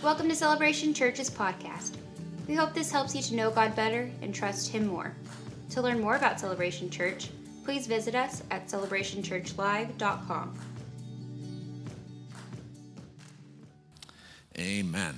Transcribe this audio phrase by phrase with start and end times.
[0.00, 1.96] Welcome to Celebration Church's podcast.
[2.46, 5.12] We hope this helps you to know God better and trust Him more.
[5.70, 7.30] To learn more about Celebration Church,
[7.64, 10.58] please visit us at celebrationchurchlive.com.
[14.56, 15.16] Amen.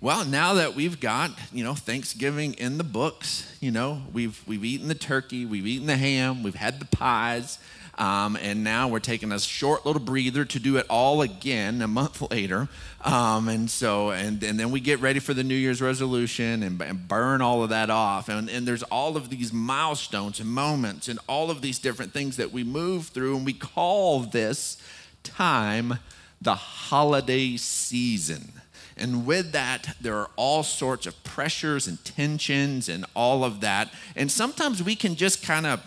[0.00, 4.64] Well, now that we've got, you know, Thanksgiving in the books, you know, we've we've
[4.64, 7.58] eaten the turkey, we've eaten the ham, we've had the pies,
[7.98, 11.88] um, and now we're taking a short little breather to do it all again a
[11.88, 12.68] month later.
[13.02, 16.80] Um, and so, and, and then we get ready for the New Year's resolution and,
[16.82, 18.28] and burn all of that off.
[18.28, 22.36] And, and there's all of these milestones and moments and all of these different things
[22.36, 24.76] that we move through, and we call this
[25.22, 25.98] time
[26.40, 28.52] the holiday season.
[28.98, 33.92] And with that, there are all sorts of pressures and tensions and all of that.
[34.14, 35.82] And sometimes we can just kind of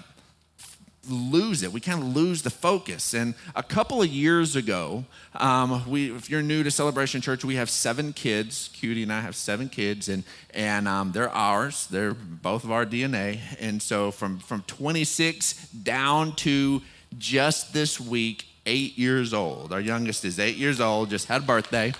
[1.09, 1.71] lose it.
[1.71, 3.13] We kind of lose the focus.
[3.13, 5.05] And a couple of years ago,
[5.35, 8.69] um, we, if you're new to Celebration Church, we have seven kids.
[8.73, 11.87] Cutie and I have seven kids, and and um, they're ours.
[11.87, 13.39] They're both of our DNA.
[13.59, 16.81] And so from from 26 down to
[17.17, 19.73] just this week, eight years old.
[19.73, 21.09] Our youngest is eight years old.
[21.09, 21.93] Just had a birthday.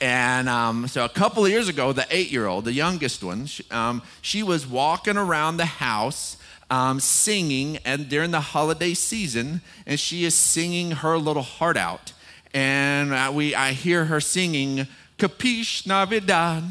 [0.00, 3.46] And um, so a couple of years ago, the eight year old, the youngest one,
[3.46, 6.38] she, um, she was walking around the house
[6.70, 12.12] um, singing and during the holiday season, and she is singing her little heart out.
[12.54, 14.86] And uh, we, I hear her singing,
[15.18, 16.64] Capeesh Navidad,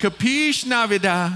[0.00, 1.32] Capeesh Navidad.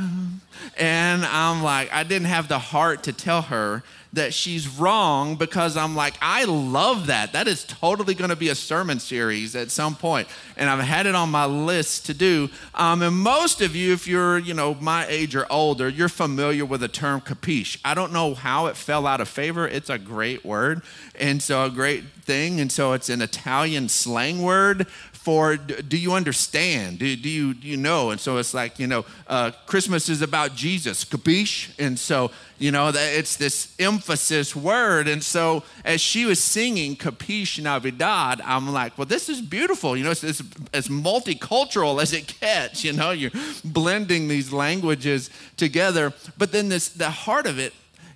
[0.76, 3.82] And I'm like, I didn't have the heart to tell her
[4.14, 7.32] that she's wrong because I'm like, I love that.
[7.32, 11.06] That is totally going to be a sermon series at some point, and I've had
[11.06, 12.48] it on my list to do.
[12.74, 16.64] Um, and most of you, if you're you know my age or older, you're familiar
[16.64, 17.78] with the term capiche.
[17.84, 19.66] I don't know how it fell out of favor.
[19.66, 20.82] It's a great word,
[21.18, 24.86] and so a great thing, and so it's an Italian slang word
[25.24, 26.98] for do you understand?
[26.98, 28.10] Do, do, you, do you know?
[28.10, 31.70] And so it's like, you know, uh, Christmas is about Jesus, capiche?
[31.78, 35.08] And so, you know, that it's this emphasis word.
[35.08, 39.96] And so as she was singing Capeesh Navidad, I'm like, well, this is beautiful.
[39.96, 40.42] You know, it's, it's
[40.72, 42.84] as multicultural as it gets.
[42.84, 43.32] You know, you're
[43.64, 46.12] blending these languages together.
[46.38, 47.72] But then this, the heart of it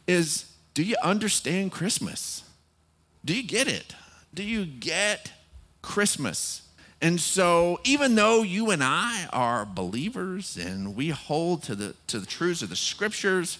[0.07, 0.45] is
[0.75, 2.45] do you understand Christmas?
[3.25, 3.95] Do you get it?
[4.33, 5.33] Do you get
[5.83, 6.63] Christmas?
[7.01, 12.19] And so, even though you and I are believers and we hold to the, to
[12.19, 13.59] the truths of the scriptures,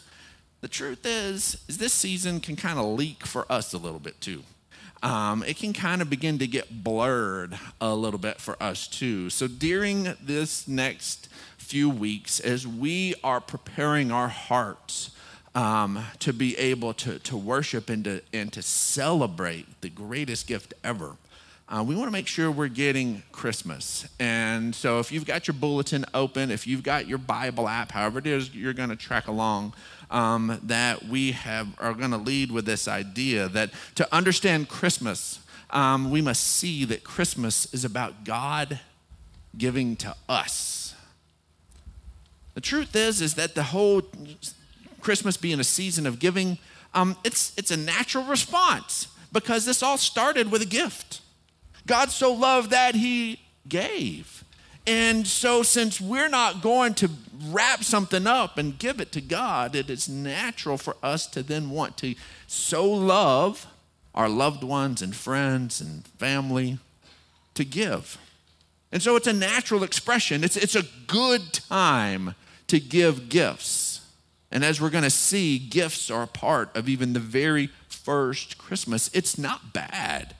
[0.61, 4.21] the truth is, is this season can kind of leak for us a little bit
[4.21, 4.43] too.
[5.03, 9.31] Um, it can kind of begin to get blurred a little bit for us too.
[9.31, 15.11] So, during this next few weeks, as we are preparing our hearts
[15.55, 20.75] um, to be able to, to worship and to, and to celebrate the greatest gift
[20.83, 21.17] ever,
[21.71, 24.09] uh, we want to make sure we're getting Christmas.
[24.19, 28.19] And so if you've got your bulletin open, if you've got your Bible app, however
[28.19, 29.75] it is you're going to track along,
[30.11, 35.41] um, that we have are going to lead with this idea that to understand Christmas,
[35.71, 38.81] um, we must see that Christmas is about God
[39.57, 40.95] giving to us.
[42.55, 44.03] The truth is, is that the whole
[45.03, 46.57] Christmas being a season of giving,
[46.95, 51.21] um, it's, it's a natural response because this all started with a gift.
[51.89, 54.45] God so loved that he gave.
[54.87, 57.11] And so, since we're not going to
[57.49, 61.71] wrap something up and give it to God, it is natural for us to then
[61.71, 62.15] want to
[62.47, 63.67] so love
[64.15, 66.79] our loved ones and friends and family
[67.55, 68.17] to give.
[68.91, 70.43] And so, it's a natural expression.
[70.43, 72.35] It's, it's a good time
[72.69, 74.01] to give gifts.
[74.51, 78.57] And as we're going to see, gifts are a part of even the very first
[78.57, 79.11] Christmas.
[79.13, 80.35] It's not bad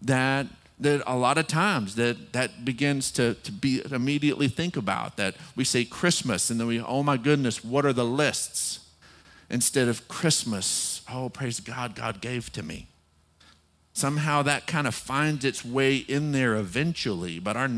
[0.00, 0.46] that
[0.80, 5.34] that a lot of times that that begins to, to be immediately think about that
[5.56, 8.80] we say christmas and then we oh my goodness what are the lists?
[9.50, 12.88] Instead of christmas oh praise god god gave to me.
[13.94, 17.68] Somehow that kind of finds its way in there eventually but our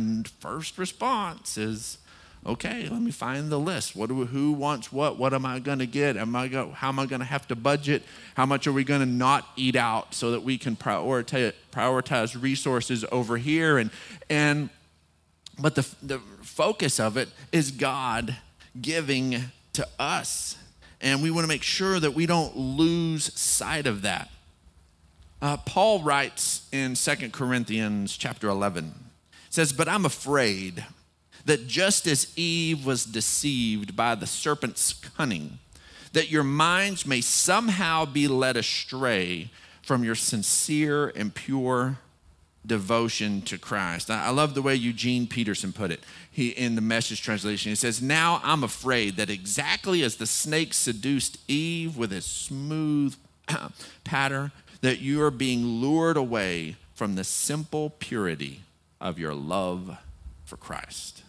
[0.41, 1.99] first response is
[2.47, 3.97] okay, let me find the list.
[3.97, 5.19] What do, who wants what?
[5.19, 6.17] What am I going to get?
[6.17, 8.03] Am I go, how am I going to have to budget?
[8.35, 12.41] How much are we going to not eat out so that we can prioritize, prioritize
[12.41, 13.79] resources over here?
[13.79, 13.91] And,
[14.29, 14.71] and
[15.59, 18.37] but the, the focus of it is God
[18.81, 19.37] giving
[19.75, 20.57] to us.
[21.01, 24.31] And we want to make sure that we don't lose sight of that.
[25.41, 28.95] Uh, Paul writes in Second Corinthians chapter 11,
[29.51, 30.85] says, But I'm afraid
[31.45, 35.59] that just as Eve was deceived by the serpent's cunning,
[36.13, 39.51] that your minds may somehow be led astray
[39.83, 41.99] from your sincere and pure
[42.67, 44.11] devotion to Christ.
[44.11, 46.01] I love the way Eugene Peterson put it.
[46.31, 50.73] He in the message translation, he says, Now I'm afraid that exactly as the snake
[50.73, 53.17] seduced Eve with his smooth
[54.05, 58.63] patter, that you are being lured away from the simple purity
[59.01, 59.99] of your love
[60.45, 61.24] for Christ.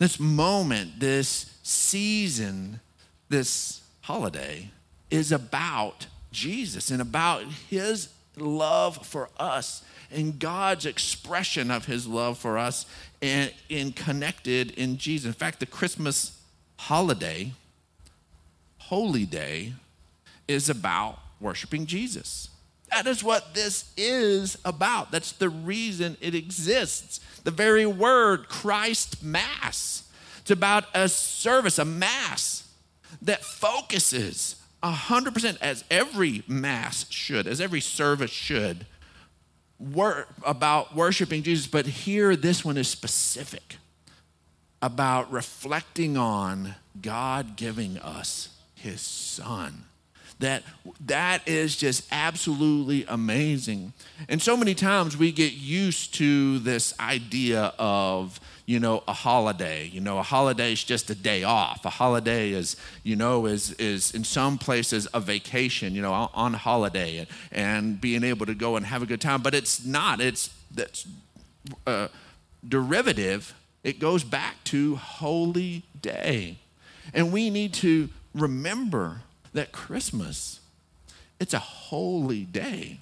[0.00, 2.80] This moment, this season,
[3.28, 4.70] this holiday
[5.10, 12.38] is about Jesus and about his love for us and God's expression of his love
[12.38, 12.86] for us
[13.20, 15.26] and, and connected in Jesus.
[15.26, 16.40] In fact, the Christmas
[16.78, 17.52] holiday,
[18.78, 19.74] holy day,
[20.48, 22.48] is about worshiping Jesus.
[22.90, 25.10] That is what this is about.
[25.10, 27.20] That's the reason it exists.
[27.44, 30.04] The very word Christ Mass.
[30.40, 32.68] It's about a service, a Mass
[33.22, 38.86] that focuses 100%, as every Mass should, as every service should,
[39.78, 43.76] wor- about worshiping Jesus, but here this one is specific
[44.82, 49.84] about reflecting on God giving us his son.
[50.40, 50.62] That
[51.06, 53.92] that is just absolutely amazing.
[54.28, 58.40] And so many times we get used to this idea of
[58.70, 59.88] you know, a holiday.
[59.88, 61.84] You know, a holiday is just a day off.
[61.84, 66.54] A holiday is, you know, is, is in some places a vacation, you know, on
[66.54, 69.42] holiday and, and being able to go and have a good time.
[69.42, 71.04] But it's not, it's that's
[71.84, 72.06] uh,
[72.66, 73.56] derivative.
[73.82, 76.58] It goes back to holy day.
[77.12, 79.22] And we need to remember
[79.52, 80.60] that Christmas,
[81.38, 82.98] it's a holy day.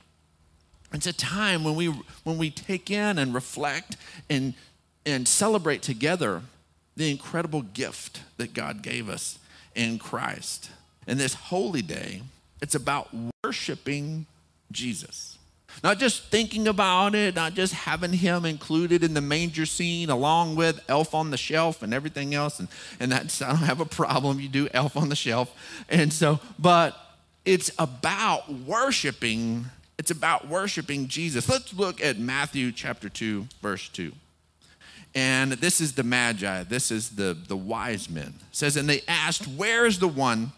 [0.92, 1.86] It's a time when we
[2.24, 3.96] when we take in and reflect
[4.30, 4.54] and
[5.04, 6.42] and celebrate together
[6.96, 9.38] the incredible gift that God gave us
[9.74, 10.70] in Christ.
[11.06, 12.22] And this holy day,
[12.60, 13.08] it's about
[13.44, 14.26] worshiping
[14.72, 15.37] Jesus.
[15.82, 20.56] Not just thinking about it, not just having him included in the manger scene along
[20.56, 22.58] with Elf on the Shelf and everything else.
[22.58, 24.40] And, and that's, I don't have a problem.
[24.40, 25.54] You do Elf on the Shelf.
[25.88, 26.96] And so, but
[27.44, 29.66] it's about worshiping,
[29.98, 31.48] it's about worshiping Jesus.
[31.48, 34.12] Let's look at Matthew chapter 2, verse 2.
[35.14, 38.34] And this is the Magi, this is the, the wise men.
[38.50, 40.52] It says, and they asked, Where is the one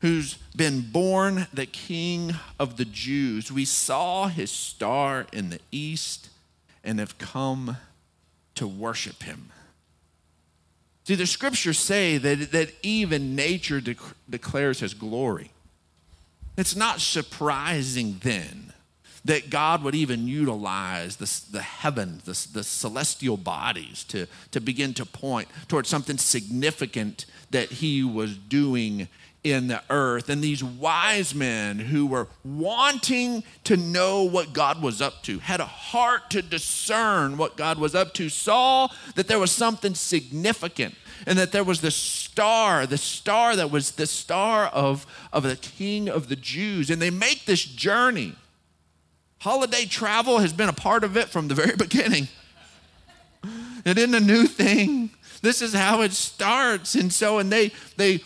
[0.00, 3.50] who's been born the king of the Jews?
[3.50, 6.28] We saw his star in the east
[6.84, 7.76] and have come
[8.54, 9.50] to worship him.
[11.04, 15.50] See, the scriptures say that, that even nature declares his glory.
[16.56, 18.72] It's not surprising then
[19.24, 24.94] that God would even utilize the, the heavens, the, the celestial bodies, to, to begin
[24.94, 29.08] to point towards something significant that he was doing
[29.52, 30.28] in the earth.
[30.28, 35.60] And these wise men who were wanting to know what God was up to, had
[35.60, 40.94] a heart to discern what God was up to, saw that there was something significant
[41.26, 45.56] and that there was the star, the star that was the star of, of the
[45.56, 46.90] king of the Jews.
[46.90, 48.34] And they make this journey
[49.40, 52.28] Holiday travel has been a part of it from the very beginning.
[53.84, 55.10] It isn't a new thing.
[55.42, 56.94] This is how it starts.
[56.94, 58.20] And so, and they they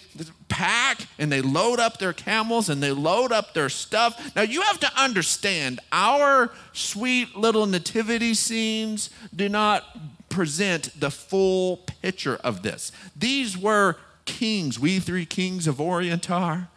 [0.51, 4.35] pack and they load up their camels and they load up their stuff.
[4.37, 9.85] Now you have to understand our sweet little nativity scenes do not
[10.29, 12.93] present the full picture of this.
[13.17, 16.69] These were kings, we three kings of Orient are.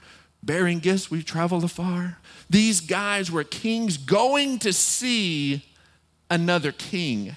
[0.41, 2.17] bearing gifts, we traveled afar.
[2.49, 5.65] These guys were kings going to see
[6.29, 7.35] another king.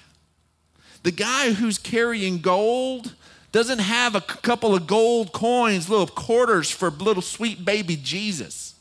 [1.03, 3.15] The guy who's carrying gold
[3.51, 8.75] doesn't have a couple of gold coins, little quarters for little sweet baby Jesus.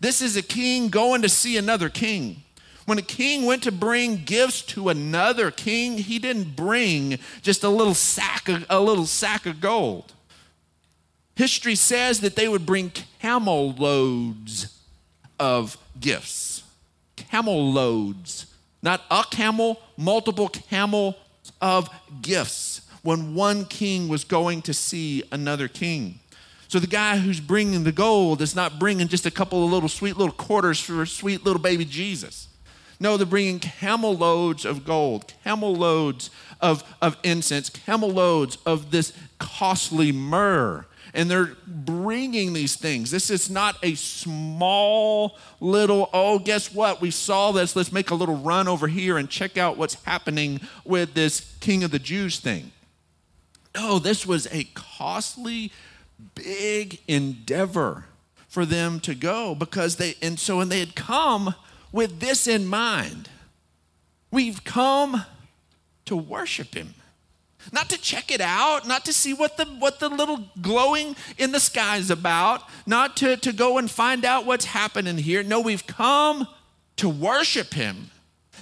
[0.00, 2.42] This is a king going to see another king.
[2.84, 7.68] When a king went to bring gifts to another king, he didn't bring just a
[7.68, 10.12] little sack of, a little sack of gold.
[11.34, 14.78] History says that they would bring camel loads
[15.40, 16.62] of gifts.
[17.16, 18.46] Camel loads,
[18.82, 21.16] not a camel, multiple camel
[21.60, 21.88] of
[22.22, 22.75] gifts
[23.06, 26.18] when one king was going to see another king.
[26.68, 29.88] So the guy who's bringing the gold is not bringing just a couple of little
[29.88, 32.48] sweet little quarters for sweet little baby Jesus.
[32.98, 38.90] No, they're bringing camel loads of gold, camel loads of, of incense, camel loads of
[38.90, 40.86] this costly myrrh
[41.16, 43.10] and they're bringing these things.
[43.10, 47.00] This is not a small little, oh, guess what?
[47.00, 47.74] We saw this.
[47.74, 51.84] Let's make a little run over here and check out what's happening with this King
[51.84, 52.70] of the Jews thing.
[53.76, 55.70] No, this was a costly,
[56.34, 58.06] big endeavor
[58.48, 61.54] for them to go because they, and so, and they had come
[61.92, 63.28] with this in mind.
[64.30, 65.26] We've come
[66.06, 66.94] to worship him.
[67.70, 71.52] Not to check it out, not to see what the, what the little glowing in
[71.52, 75.42] the sky is about, not to, to go and find out what's happening here.
[75.42, 76.48] No, we've come
[76.96, 78.10] to worship him.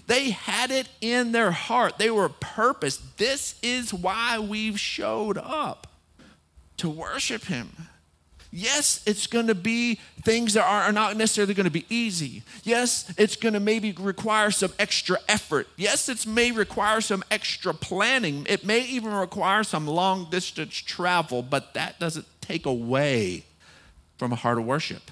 [0.07, 1.99] They had it in their heart.
[1.99, 3.19] They were purposed.
[3.19, 5.87] This is why we've showed up
[6.79, 7.71] to worship him.
[8.57, 12.45] Yes, it's going to be things that are not necessarily going to be easy.
[12.63, 15.67] Yes, it's going to maybe require some extra effort.
[15.77, 18.47] Yes, it may require some extra planning.
[18.49, 23.45] It may even require some long distance travel, but that doesn't take away
[24.19, 25.11] from a heart of worship.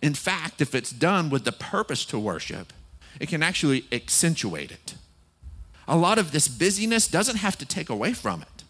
[0.00, 2.72] In fact, if it's done with the purpose to worship,
[3.20, 4.94] it can actually accentuate it.
[5.88, 8.64] A lot of this busyness doesn't have to take away from it.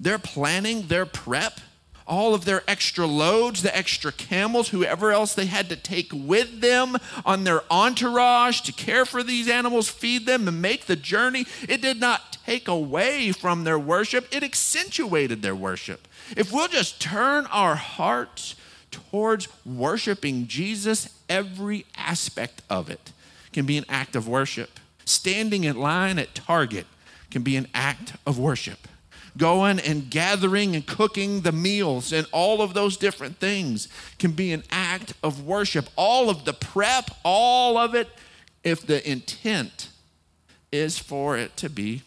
[0.00, 1.60] Their planning, their prep,
[2.06, 6.60] all of their extra loads, the extra camels, whoever else they had to take with
[6.60, 11.46] them on their entourage to care for these animals, feed them, and make the journey,
[11.68, 16.08] it did not take away from their worship, it accentuated their worship.
[16.36, 18.56] If we'll just turn our hearts
[18.90, 23.11] towards worshiping Jesus, every aspect of it
[23.52, 24.80] can be an act of worship.
[25.04, 26.86] Standing in line at Target
[27.30, 28.88] can be an act of worship
[29.36, 34.52] going and gathering and cooking the meals and all of those different things can be
[34.52, 35.88] an act of worship.
[35.96, 38.08] All of the prep, all of it,
[38.62, 39.88] if the intent
[40.70, 42.02] is for it to be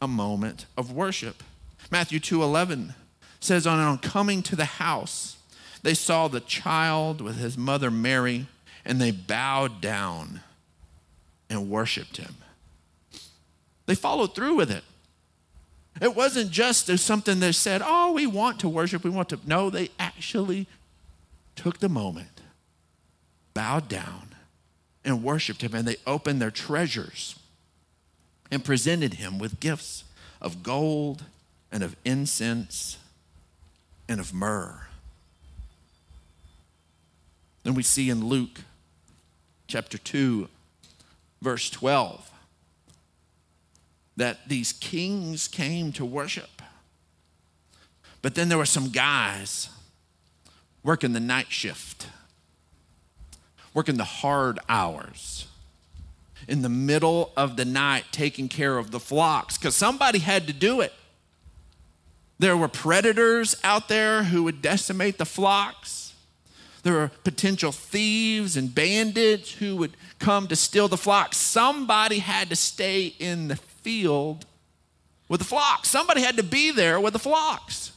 [0.00, 1.42] a moment of worship.
[1.90, 2.94] Matthew 2:11
[3.40, 5.36] says on coming to the house
[5.82, 8.46] they saw the child with his mother Mary
[8.84, 10.40] and they bowed down
[11.48, 12.34] and worshiped him.
[13.86, 14.84] They followed through with it.
[16.00, 19.40] It wasn't just something that said, oh, we want to worship, we want to.
[19.46, 20.66] No, they actually
[21.54, 22.42] took the moment,
[23.54, 24.34] bowed down,
[25.04, 27.36] and worshiped him, and they opened their treasures
[28.50, 30.04] and presented him with gifts
[30.40, 31.24] of gold
[31.72, 32.98] and of incense
[34.08, 34.86] and of myrrh.
[37.62, 38.60] Then we see in Luke
[39.66, 40.48] chapter 2,
[41.40, 42.30] verse 12
[44.16, 46.62] that these kings came to worship.
[48.22, 49.68] But then there were some guys
[50.82, 52.08] working the night shift,
[53.74, 55.46] working the hard hours,
[56.48, 60.52] in the middle of the night, taking care of the flocks, because somebody had to
[60.52, 60.92] do it.
[62.38, 66.05] There were predators out there who would decimate the flocks.
[66.86, 71.36] There were potential thieves and bandits who would come to steal the flocks.
[71.36, 74.46] Somebody had to stay in the field
[75.28, 75.88] with the flocks.
[75.88, 77.90] Somebody had to be there with the flocks.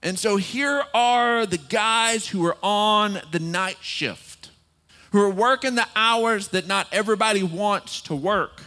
[0.00, 4.50] And so here are the guys who are on the night shift,
[5.10, 8.62] who are working the hours that not everybody wants to work.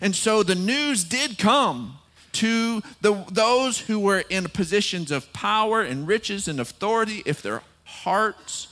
[0.00, 1.98] And so the news did come
[2.32, 7.62] to the, those who were in positions of power and riches and authority if their
[8.04, 8.68] hearts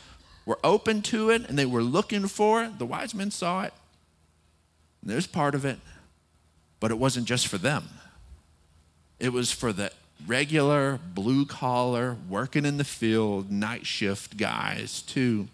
[0.46, 2.78] were open to it and they were looking for it.
[2.78, 3.72] The wise men saw it.
[5.02, 5.78] And there's part of it.
[6.80, 7.88] But it wasn't just for them,
[9.18, 9.92] it was for the
[10.26, 15.48] regular, blue collar, working in the field, night shift guys too.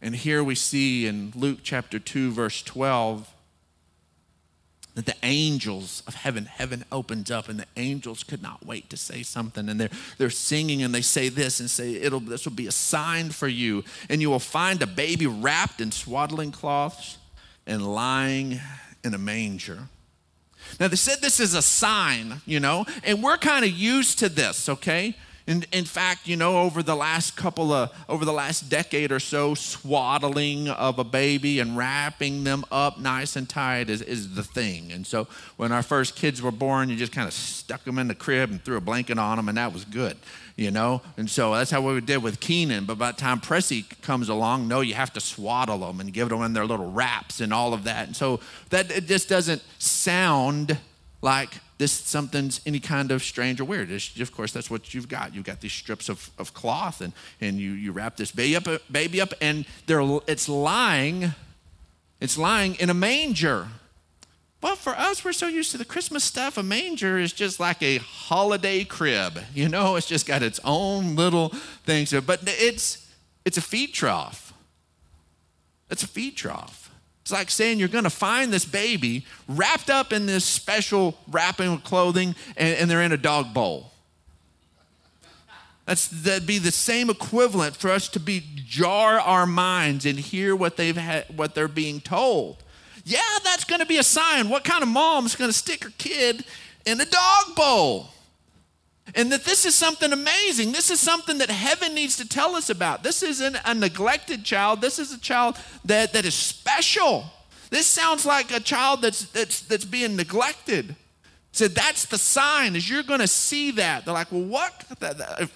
[0.00, 3.28] And here we see in Luke chapter 2, verse 12,
[4.98, 8.96] that the angels of heaven, heaven opens up, and the angels could not wait to
[8.96, 9.68] say something.
[9.68, 12.72] And they're, they're singing and they say this and say, It'll, This will be a
[12.72, 13.84] sign for you.
[14.10, 17.16] And you will find a baby wrapped in swaddling cloths
[17.64, 18.60] and lying
[19.04, 19.84] in a manger.
[20.80, 24.28] Now, they said this is a sign, you know, and we're kind of used to
[24.28, 25.14] this, okay?
[25.48, 29.18] In, in fact, you know, over the last couple of, over the last decade or
[29.18, 34.42] so, swaddling of a baby and wrapping them up nice and tight is, is the
[34.42, 34.92] thing.
[34.92, 35.26] And so
[35.56, 38.50] when our first kids were born, you just kind of stuck them in the crib
[38.50, 40.18] and threw a blanket on them, and that was good
[40.58, 41.00] you know?
[41.16, 42.84] And so that's how we did with Keenan.
[42.84, 46.28] But by the time Pressy comes along, no, you have to swaddle them and give
[46.30, 48.08] them in their little wraps and all of that.
[48.08, 48.40] And so
[48.70, 50.76] that it just doesn't sound
[51.20, 53.90] like this something's any kind of strange or weird.
[53.90, 55.34] It's, of course, that's what you've got.
[55.34, 58.66] You've got these strips of, of cloth and, and you, you wrap this baby up,
[58.90, 61.32] baby up and they're, it's lying,
[62.20, 63.68] it's lying in a manger.
[64.60, 66.58] Well, for us, we're so used to the Christmas stuff.
[66.58, 69.38] A manger is just like a holiday crib.
[69.54, 71.50] You know, it's just got its own little
[71.84, 72.12] things.
[72.12, 73.08] But it's
[73.44, 74.52] it's a feed trough.
[75.90, 76.87] It's a feed trough.
[77.28, 81.70] It's like saying you're going to find this baby wrapped up in this special wrapping
[81.70, 83.92] of clothing, and, and they're in a dog bowl.
[85.84, 90.56] That's, that'd be the same equivalent for us to be jar our minds and hear
[90.56, 92.64] what they've had, what they're being told.
[93.04, 94.48] Yeah, that's going to be a sign.
[94.48, 96.46] What kind of mom's going to stick her kid
[96.86, 98.08] in a dog bowl?
[99.14, 100.72] And that this is something amazing.
[100.72, 103.02] This is something that heaven needs to tell us about.
[103.02, 104.80] This isn't a neglected child.
[104.80, 107.24] This is a child that, that is special.
[107.70, 110.94] This sounds like a child that's, that's, that's being neglected.
[111.52, 114.04] Said so that's the sign is you're going to see that.
[114.04, 114.84] They're like, well, what?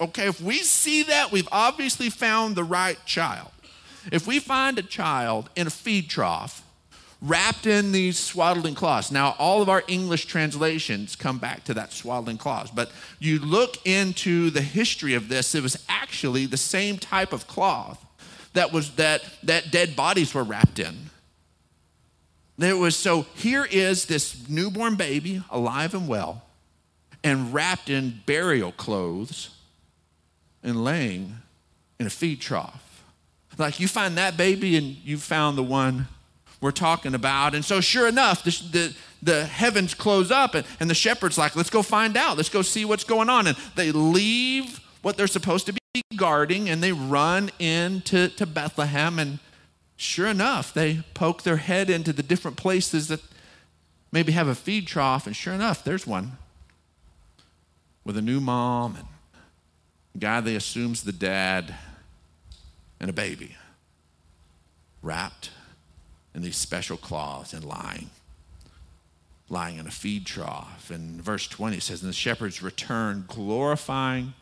[0.00, 3.50] Okay, if we see that, we've obviously found the right child.
[4.10, 6.61] If we find a child in a feed trough
[7.22, 9.12] wrapped in these swaddling cloths.
[9.12, 13.78] Now, all of our English translations come back to that swaddling cloths, but you look
[13.86, 18.04] into the history of this, it was actually the same type of cloth
[18.54, 21.10] that was that that dead bodies were wrapped in.
[22.58, 26.42] There was so here is this newborn baby alive and well
[27.24, 29.50] and wrapped in burial clothes
[30.62, 31.36] and laying
[31.98, 33.04] in a feed trough.
[33.58, 36.08] Like you find that baby and you found the one
[36.62, 37.54] we're talking about.
[37.54, 41.54] And so, sure enough, the, the, the heavens close up, and, and the shepherd's like,
[41.54, 42.38] let's go find out.
[42.38, 43.48] Let's go see what's going on.
[43.48, 49.18] And they leave what they're supposed to be guarding and they run into to Bethlehem.
[49.18, 49.40] And
[49.96, 53.20] sure enough, they poke their head into the different places that
[54.12, 55.26] maybe have a feed trough.
[55.26, 56.38] And sure enough, there's one
[58.04, 59.06] with a new mom and
[60.14, 61.74] a guy they assume's the dad
[63.00, 63.56] and a baby
[65.02, 65.50] wrapped
[66.34, 68.10] in these special cloths and lying,
[69.48, 70.90] lying in a feed trough.
[70.90, 74.34] And verse 20 says, And the shepherds returned, glorifying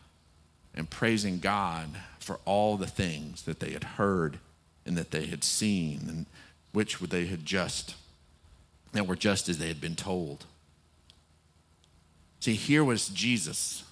[0.73, 4.39] and praising God for all the things that they had heard
[4.85, 6.25] and that they had seen, and
[6.71, 7.95] which they had just,
[8.93, 10.45] that were just as they had been told.
[12.39, 13.83] See, here was Jesus,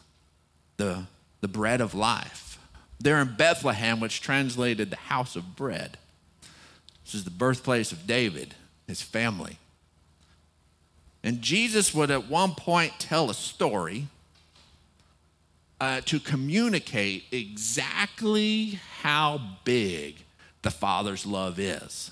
[0.78, 1.06] the,
[1.42, 2.58] the bread of life.
[3.00, 5.98] There in Bethlehem, which translated the house of bread.
[7.10, 8.54] This is the birthplace of David,
[8.86, 9.58] his family.
[11.24, 14.06] And Jesus would at one point tell a story
[15.82, 20.18] uh, to communicate exactly how big
[20.62, 22.12] the Father's love is.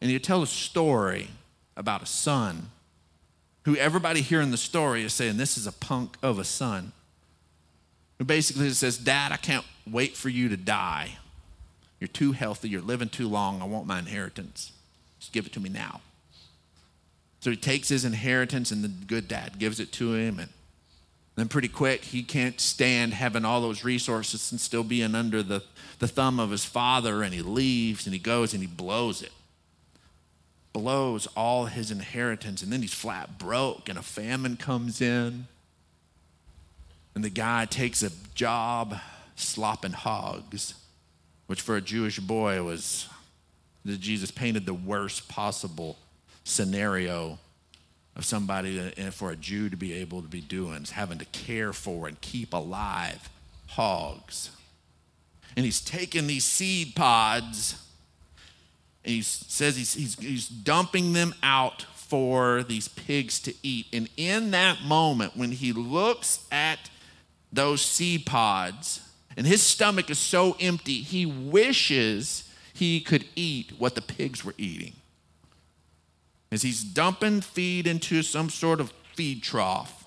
[0.00, 1.30] And he'd tell a story
[1.76, 2.70] about a son
[3.64, 6.92] who everybody hearing the story is saying, This is a punk of a son.
[8.20, 11.16] Who basically says, Dad, I can't wait for you to die
[12.00, 12.70] you're too healthy.
[12.70, 13.60] You're living too long.
[13.60, 14.72] I want my inheritance.
[15.20, 16.00] Just give it to me now.
[17.40, 20.38] So he takes his inheritance, and the good dad gives it to him.
[20.38, 20.48] And
[21.36, 25.62] then, pretty quick, he can't stand having all those resources and still being under the,
[25.98, 27.22] the thumb of his father.
[27.22, 29.32] And he leaves and he goes and he blows it.
[30.72, 32.62] Blows all his inheritance.
[32.62, 35.46] And then he's flat broke, and a famine comes in.
[37.14, 38.96] And the guy takes a job
[39.34, 40.74] slopping hogs
[41.50, 43.08] which for a Jewish boy was
[43.84, 45.98] that Jesus painted the worst possible
[46.44, 47.40] scenario
[48.14, 51.24] of somebody that, for a Jew to be able to be doing, is having to
[51.24, 53.28] care for and keep alive
[53.66, 54.52] hogs.
[55.56, 57.84] And he's taking these seed pods
[59.04, 63.86] and he says he's, he's, he's dumping them out for these pigs to eat.
[63.92, 66.90] And in that moment, when he looks at
[67.52, 69.00] those seed pods,
[69.36, 74.54] and his stomach is so empty, he wishes he could eat what the pigs were
[74.58, 74.94] eating.
[76.52, 80.04] As he's dumping feed into some sort of feed trough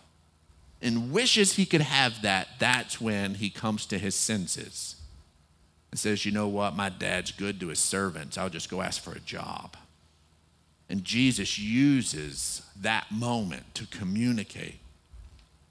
[0.82, 4.96] and wishes he could have that, that's when he comes to his senses
[5.92, 6.76] and says, You know what?
[6.76, 8.38] My dad's good to his servants.
[8.38, 9.78] I'll just go ask for a job.
[10.90, 14.80] And Jesus uses that moment to communicate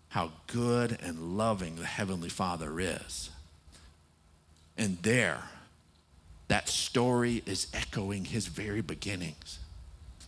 [0.08, 3.30] how good and loving the Heavenly Father is.
[4.76, 5.42] And there,
[6.48, 9.58] that story is echoing his very beginnings.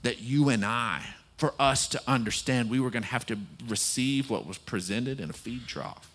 [0.02, 1.02] That you and I,
[1.38, 5.30] for us to understand, we were going to have to receive what was presented in
[5.30, 6.11] a feed trough.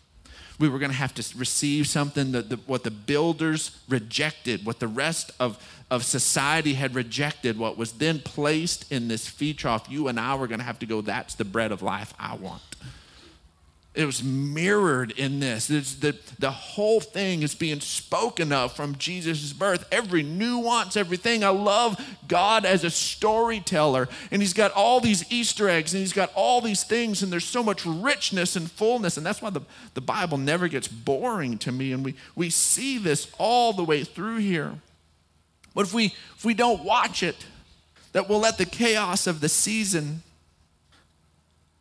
[0.60, 4.80] We were going to have to receive something that the, what the builders rejected, what
[4.80, 5.58] the rest of,
[5.90, 9.88] of society had rejected, what was then placed in this feed trough.
[9.90, 12.36] You and I were going to have to go, that's the bread of life I
[12.36, 12.62] want
[13.96, 15.70] it was mirrored in this.
[15.70, 19.88] It's the, the whole thing is being spoken of from Jesus' birth.
[19.92, 21.44] Every nuance, everything.
[21.44, 24.08] I love God as a storyteller.
[24.30, 27.46] And He's got all these Easter eggs and He's got all these things, and there's
[27.46, 29.18] so much richness and fullness.
[29.18, 29.62] And that's why the,
[29.96, 31.92] the Bible never gets boring to me.
[31.92, 34.76] And we, we see this all the way through here.
[35.74, 37.46] But if we, if we don't watch it,
[38.12, 40.22] that we'll let the chaos of the season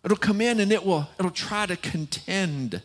[0.04, 2.82] It'll come in and it will it'll try to contend.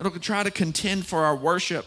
[0.00, 1.86] It'll try to contend for our worship.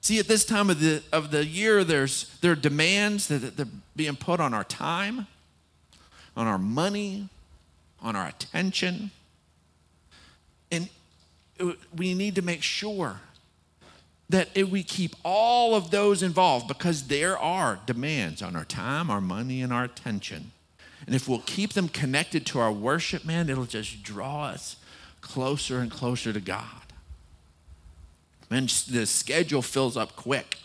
[0.00, 3.68] See, at this time of the, of the year, there's, there are demands that, are
[3.96, 5.26] being put on our time,
[6.36, 7.30] on our money,
[8.02, 9.10] on our attention.
[10.70, 10.90] And
[11.96, 13.20] we need to make sure
[14.28, 19.20] that we keep all of those involved because there are demands on our time, our
[19.20, 20.52] money, and our attention.
[21.06, 24.76] And if we'll keep them connected to our worship, man, it'll just draw us
[25.20, 26.66] closer and closer to God.
[28.50, 30.58] Man, the schedule fills up quick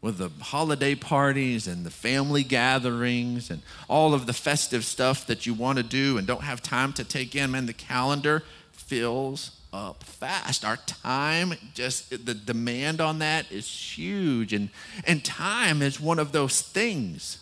[0.00, 5.46] with the holiday parties and the family gatherings and all of the festive stuff that
[5.46, 7.52] you want to do and don't have time to take in.
[7.52, 10.64] Man, the calendar fills up fast.
[10.64, 14.52] Our time, just the demand on that is huge.
[14.52, 14.70] And,
[15.06, 17.41] and time is one of those things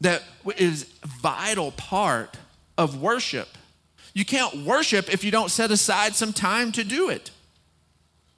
[0.00, 0.22] that
[0.56, 2.36] is vital part
[2.76, 3.48] of worship.
[4.14, 7.30] You can't worship if you don't set aside some time to do it.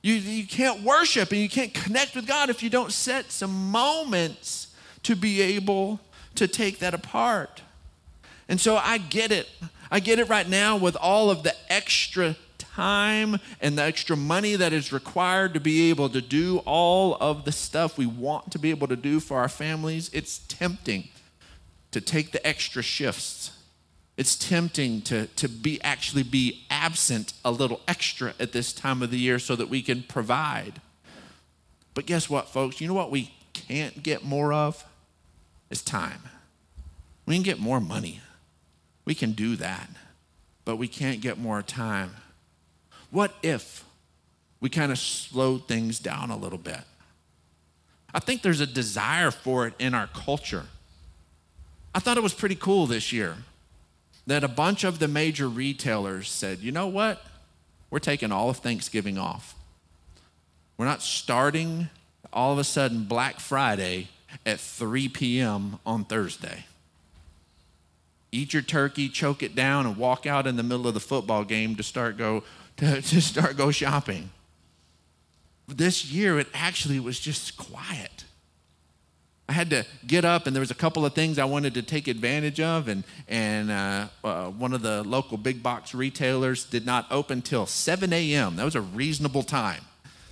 [0.03, 3.71] You, you can't worship and you can't connect with God if you don't set some
[3.71, 6.01] moments to be able
[6.37, 7.63] to take that apart.
[8.49, 9.49] And so I get it.
[9.91, 14.55] I get it right now with all of the extra time and the extra money
[14.55, 18.59] that is required to be able to do all of the stuff we want to
[18.59, 20.11] be able to do for our families.
[20.13, 21.09] It's tempting
[21.91, 23.53] to take the extra shifts.
[24.17, 29.11] It's tempting to, to be actually be absent a little extra at this time of
[29.11, 30.81] the year so that we can provide.
[31.95, 32.81] But guess what, folks?
[32.81, 34.85] You know what we can't get more of?
[35.71, 36.21] It's time.
[37.27, 38.21] We can get more money.
[39.05, 39.89] We can do that.
[40.65, 42.15] But we can't get more time.
[43.11, 43.85] What if
[44.61, 46.81] we kind of slowed things down a little bit?
[48.13, 50.67] I think there's a desire for it in our culture.
[51.99, 53.39] I thought it was pretty cool this year
[54.29, 57.27] that a bunch of the major retailers said, you know what?
[57.91, 59.57] We're taking all of Thanksgiving off.
[60.77, 61.89] We're not starting
[62.33, 64.11] all of a sudden Black Friday
[64.47, 65.81] at 3 p.m.
[65.85, 66.67] on Thursday.
[68.31, 71.43] Eat your turkey, choke it down, and walk out in the middle of the football
[71.43, 72.45] game to start go
[72.77, 74.31] to, to start go shopping.
[75.67, 78.23] This year it actually was just quiet.
[79.49, 81.83] I had to get up, and there was a couple of things I wanted to
[81.83, 86.85] take advantage of, and and uh, uh, one of the local big box retailers did
[86.85, 88.57] not open till 7 a.m.
[88.57, 89.83] That was a reasonable time,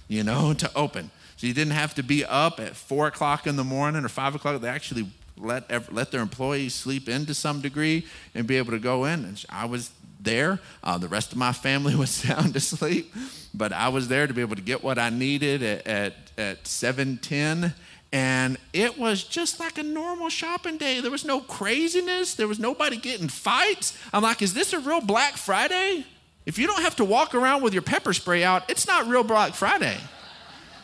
[0.07, 1.11] you know, to open.
[1.39, 4.35] So you didn't have to be up at four o'clock in the morning or five
[4.35, 4.61] o'clock.
[4.61, 8.79] They actually let let their employees sleep in to some degree and be able to
[8.79, 9.25] go in.
[9.25, 10.61] And I was there.
[10.85, 13.15] Uh, the rest of my family was sound asleep,
[13.55, 16.65] but I was there to be able to get what I needed at at, at
[16.65, 17.73] 7:10
[18.13, 21.01] and it was just like a normal shopping day.
[21.01, 22.35] There was no craziness.
[22.35, 23.99] There was nobody getting fights.
[24.13, 26.07] I'm like, is this a real Black Friday?
[26.47, 29.25] If you don't have to walk around with your pepper spray out, it's not real
[29.25, 29.99] Black Friday.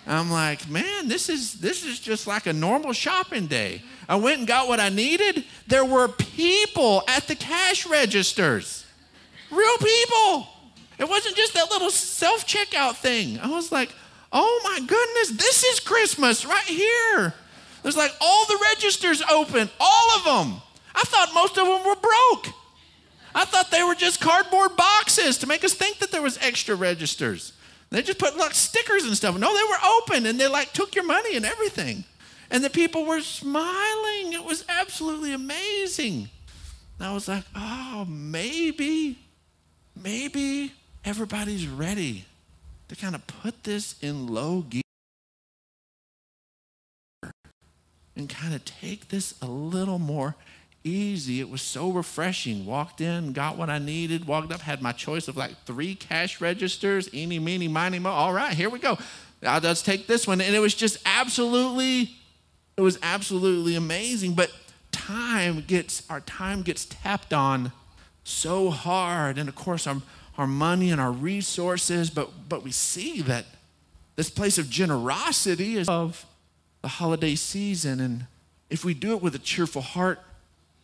[0.07, 3.83] I'm like, man, this is this is just like a normal shopping day.
[4.09, 5.45] I went and got what I needed.
[5.69, 8.85] There were people at the cash registers.
[9.51, 10.49] Real people.
[10.99, 13.39] It wasn't just that little self-checkout thing.
[13.39, 13.95] I was like,
[14.33, 17.35] oh my goodness, this is Christmas right here.
[17.83, 20.61] There's like all the registers open, all of them.
[20.95, 22.55] I thought most of them were broke.
[23.35, 26.75] I thought they were just cardboard boxes to make us think that there was extra
[26.75, 27.53] registers.
[27.91, 29.39] They just put like stickers and stuff.
[29.39, 32.05] No, they were open and they like took your money and everything.
[32.51, 34.33] And the people were smiling.
[34.33, 36.29] It was absolutely amazing.
[36.99, 39.19] And I was like, oh, maybe,
[39.95, 40.73] maybe
[41.05, 42.25] everybody's ready
[42.89, 44.83] to kind of put this in low gear
[48.17, 50.37] and kind of take this a little more
[50.85, 51.41] easy.
[51.41, 52.67] It was so refreshing.
[52.67, 56.41] Walked in, got what I needed, walked up, had my choice of like three cash
[56.41, 58.11] registers, eeny, meeny, miny, mo.
[58.11, 58.99] All right, here we go.
[59.43, 60.41] Just take this one.
[60.41, 62.11] And it was just absolutely,
[62.77, 64.35] it was absolutely amazing.
[64.35, 64.53] But
[64.93, 67.73] time gets, our time gets tapped on
[68.25, 69.39] so hard.
[69.39, 70.03] And of course, I'm
[70.39, 73.45] our money and our resources, but, but we see that
[74.17, 76.25] this place of generosity is of
[76.81, 78.01] the holiday season.
[78.01, 78.27] And
[78.71, 80.21] if we do it with a cheerful heart,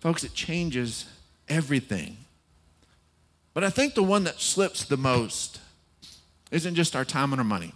[0.00, 1.06] folks, it changes
[1.48, 2.18] everything.
[3.54, 5.61] But I think the one that slips the most
[6.50, 7.72] isn't just our time and our money,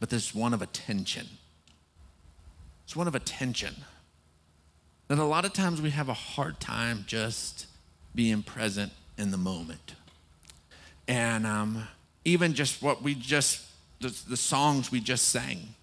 [0.00, 1.26] but this one of attention.
[2.84, 3.74] It's one of attention.
[5.08, 7.66] That a lot of times we have a hard time just
[8.14, 9.94] being present in the moment
[11.08, 11.88] and um,
[12.24, 13.64] even just what we just
[14.00, 15.74] the, the songs we just sang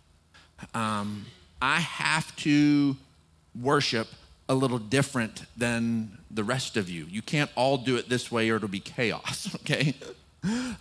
[0.74, 1.26] um,
[1.62, 2.96] i have to
[3.60, 4.08] worship
[4.48, 8.50] a little different than the rest of you you can't all do it this way
[8.50, 9.94] or it'll be chaos okay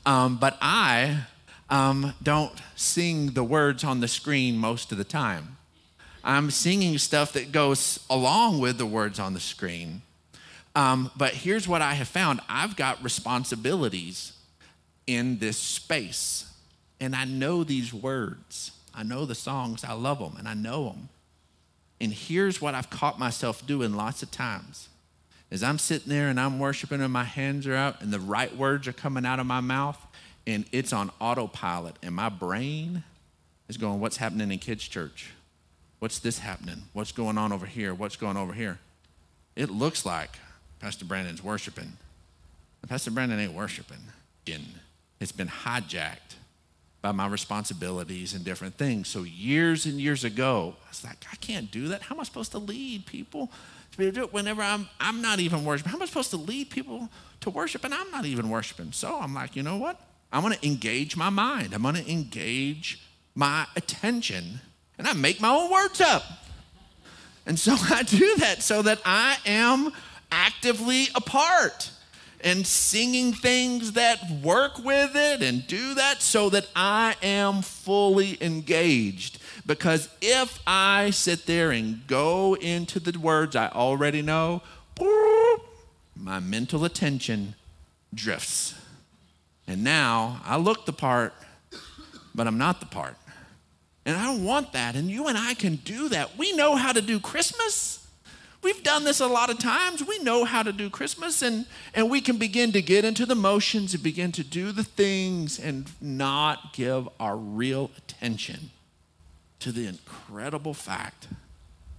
[0.07, 1.25] um, but i
[1.71, 5.57] um, don't sing the words on the screen most of the time.
[6.23, 10.03] I'm singing stuff that goes along with the words on the screen.
[10.77, 14.34] Um, but here's what I have found I've got responsibilities
[15.07, 16.51] in this space,
[17.01, 18.73] and I know these words.
[18.95, 21.09] I know the songs, I love them, and I know them.
[22.01, 24.89] And here's what I've caught myself doing lots of times.
[25.51, 28.55] As I'm sitting there and I'm worshiping and my hands are out and the right
[28.57, 29.99] words are coming out of my mouth
[30.47, 33.05] and it's on autopilot and my brain
[33.69, 35.31] is going, What's happening in kids' church?
[36.01, 36.83] What's this happening?
[36.93, 37.95] What's going on over here?
[37.95, 38.79] What's going over here?
[39.55, 40.39] It looks like
[40.81, 41.93] Pastor Brandon's worshiping.
[42.87, 43.97] Pastor Brandon ain't worshiping.
[45.25, 46.37] It's been hijacked
[47.01, 49.09] by my responsibilities and different things.
[49.09, 52.03] So years and years ago, I was like, I can't do that.
[52.03, 53.51] How am I supposed to lead people
[53.93, 55.91] to be able to do it whenever I'm I'm not even worshiping?
[55.91, 57.09] How am I supposed to lead people
[57.41, 58.93] to worship and I'm not even worshiping?
[58.93, 59.99] So I'm like, you know what?
[60.31, 61.73] I'm gonna engage my mind.
[61.73, 63.01] I'm gonna engage
[63.35, 64.61] my attention
[64.99, 66.23] and I make my own words up.
[67.47, 69.91] And so I do that so that I am
[70.31, 71.91] actively a part
[72.45, 78.37] and singing things that work with it and do that so that I am fully
[78.43, 79.39] engaged.
[79.67, 84.61] Because if I sit there and go into the words I already know,
[86.15, 87.55] my mental attention
[88.13, 88.75] drifts.
[89.67, 91.33] And now I look the part,
[92.35, 93.17] but I'm not the part.
[94.05, 94.97] And I don't want that.
[94.97, 96.37] And you and I can do that.
[96.37, 98.04] We know how to do Christmas.
[98.65, 100.03] We've done this a lot of times.
[100.03, 103.35] We know how to do Christmas, and, and we can begin to get into the
[103.35, 108.71] motions and begin to do the things and not give our real attention
[109.61, 111.29] to the incredible fact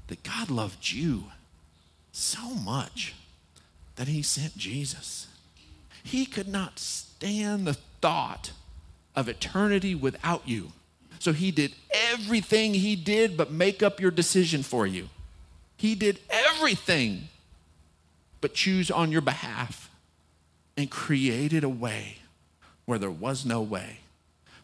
[0.07, 1.25] that God loved you
[2.11, 3.13] so much
[3.95, 5.27] that He sent Jesus.
[6.03, 8.51] He could not stand the thought
[9.15, 10.71] of eternity without you.
[11.19, 15.09] So he did everything he did but make up your decision for you.
[15.77, 16.44] He did everything
[18.41, 19.89] but choose on your behalf
[20.77, 22.17] and created a way
[22.85, 23.99] where there was no way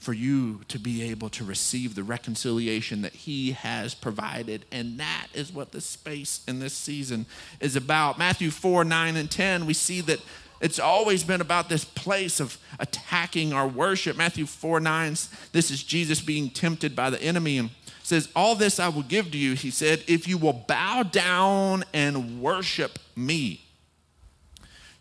[0.01, 4.65] for you to be able to receive the reconciliation that he has provided.
[4.71, 7.27] And that is what this space in this season
[7.60, 8.17] is about.
[8.17, 10.19] Matthew 4 9 and 10, we see that
[10.60, 14.17] it's always been about this place of attacking our worship.
[14.17, 15.12] Matthew 4 9,
[15.51, 17.69] this is Jesus being tempted by the enemy and
[18.12, 21.86] says, All this I will give to you, he said, if you will bow down
[21.93, 23.62] and worship me.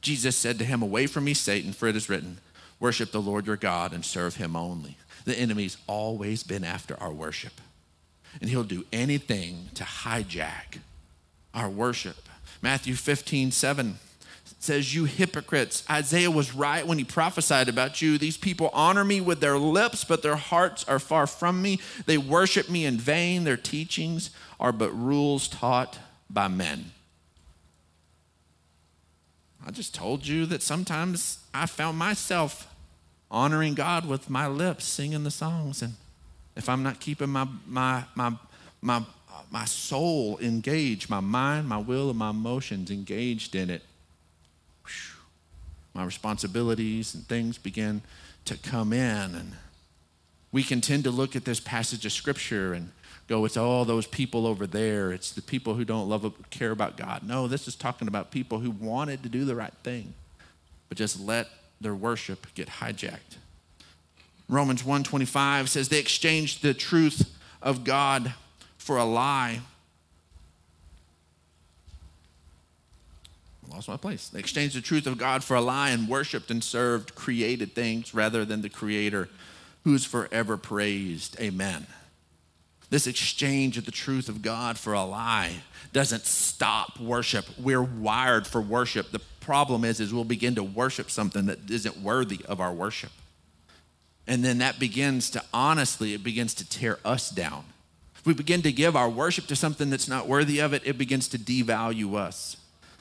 [0.00, 2.38] Jesus said to him, Away from me, Satan, for it is written,
[2.78, 4.96] Worship the Lord your God and serve him only.
[5.24, 7.60] The enemy's always been after our worship,
[8.40, 10.78] and he'll do anything to hijack
[11.52, 12.28] our worship.
[12.62, 13.98] Matthew 15 7
[14.60, 15.82] says, You hypocrites.
[15.90, 18.18] Isaiah was right when he prophesied about you.
[18.18, 21.80] These people honor me with their lips, but their hearts are far from me.
[22.06, 23.44] They worship me in vain.
[23.44, 26.92] Their teachings are but rules taught by men.
[29.66, 32.72] I just told you that sometimes I found myself
[33.30, 35.82] honoring God with my lips, singing the songs.
[35.82, 35.94] And
[36.54, 38.32] if I'm not keeping my, my, my,
[38.82, 39.02] my,
[39.50, 43.82] my soul engaged, my mind, my will, and my emotions engaged in it,
[45.94, 48.02] my responsibilities and things begin
[48.44, 49.34] to come in.
[49.34, 49.52] And
[50.52, 52.90] we can tend to look at this passage of scripture and
[53.28, 55.12] go, it's all those people over there.
[55.12, 57.22] It's the people who don't love care about God.
[57.22, 60.14] No, this is talking about people who wanted to do the right thing,
[60.88, 61.48] but just let
[61.80, 63.38] their worship get hijacked.
[64.48, 68.34] Romans 1:25 says they exchanged the truth of God
[68.76, 69.60] for a lie
[73.70, 74.28] lost my place.
[74.28, 78.14] They exchanged the truth of God for a lie and worshiped and served created things
[78.14, 79.28] rather than the Creator
[79.84, 81.40] who's forever praised.
[81.40, 81.86] Amen.
[82.90, 87.46] This exchange of the truth of God for a lie doesn't stop worship.
[87.58, 89.12] We're wired for worship.
[89.12, 93.12] The problem is, is we'll begin to worship something that isn't worthy of our worship.
[94.26, 97.64] And then that begins to, honestly, it begins to tear us down.
[98.16, 100.98] If we begin to give our worship to something that's not worthy of it, it
[100.98, 102.56] begins to devalue us.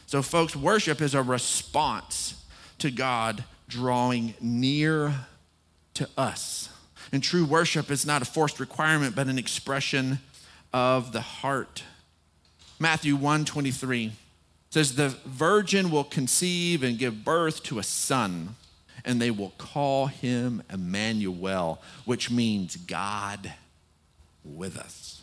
[0.10, 2.44] So, folks, worship is a response
[2.80, 5.14] to God drawing near
[5.94, 6.70] to us.
[7.12, 10.18] And true worship is not a forced requirement, but an expression
[10.74, 11.84] of the heart.
[12.80, 14.14] Matthew 1 23
[14.72, 18.56] says, The virgin will conceive and give birth to a son,
[19.06, 23.54] and they will call him Emmanuel, which means God
[24.44, 25.22] with us.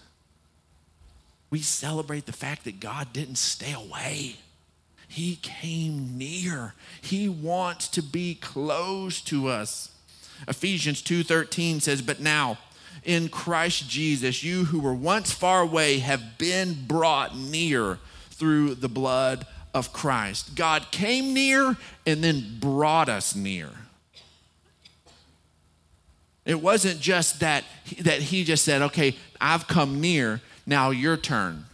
[1.51, 4.37] We celebrate the fact that God didn't stay away.
[5.17, 6.75] He came near.
[7.01, 9.89] He wants to be close to us.
[10.47, 12.59] Ephesians 2:13 says, "But now
[13.03, 17.99] in Christ Jesus, you who were once far away have been brought near
[18.31, 23.71] through the blood of Christ." God came near and then brought us near.
[26.45, 27.65] It wasn't just that
[28.01, 31.65] that he just said, "Okay, I've come near, now your turn."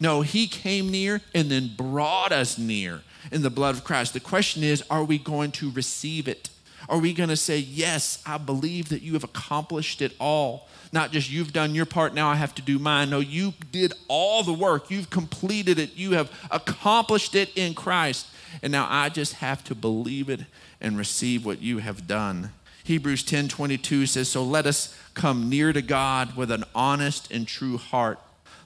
[0.00, 4.12] No, he came near and then brought us near in the blood of Christ.
[4.12, 6.50] The question is, are we going to receive it?
[6.88, 10.68] Are we going to say, Yes, I believe that you have accomplished it all?
[10.92, 13.10] Not just you've done your part, now I have to do mine.
[13.10, 14.90] No, you did all the work.
[14.90, 15.96] You've completed it.
[15.96, 18.26] You have accomplished it in Christ.
[18.62, 20.40] And now I just have to believe it
[20.80, 22.52] and receive what you have done.
[22.84, 27.46] Hebrews 10 22 says, So let us come near to God with an honest and
[27.46, 28.18] true heart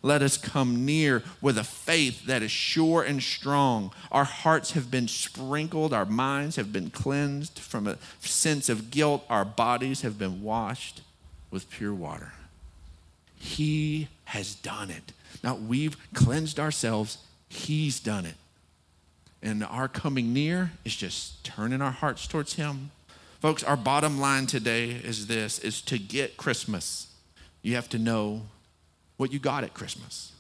[0.03, 3.93] let us come near with a faith that is sure and strong.
[4.11, 9.25] Our hearts have been sprinkled, our minds have been cleansed from a sense of guilt,
[9.31, 11.03] our bodies have been washed
[11.51, 12.33] with pure water.
[13.37, 15.13] He has done it.
[15.43, 18.35] Now we've cleansed ourselves, He's done it.
[19.43, 22.91] And our coming near is just turning our hearts towards Him.
[23.41, 27.09] Folks, our bottom line today is this is to get Christmas.
[27.61, 28.43] You have to know
[29.17, 30.33] what you got at Christmas.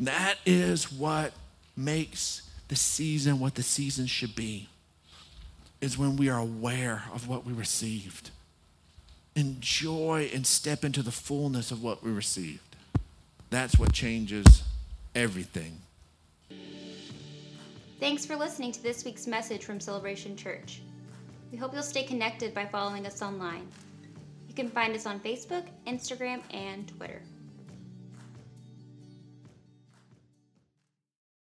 [0.00, 1.32] That is what
[1.76, 4.68] makes the season what the season should be.
[5.80, 8.30] Is when we are aware of what we received.
[9.36, 12.76] Enjoy and step into the fullness of what we received.
[13.50, 14.62] That's what changes
[15.14, 15.82] everything.
[18.00, 20.80] Thanks for listening to this week's message from Celebration Church.
[21.52, 23.66] We hope you'll stay connected by following us online.
[24.54, 27.22] You can find us on Facebook, Instagram, and Twitter.